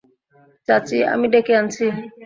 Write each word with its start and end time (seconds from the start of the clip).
চাচি, 0.67 0.97
আমি 1.13 1.25
ডেকে 1.33 1.53
আনছি। 1.59 1.85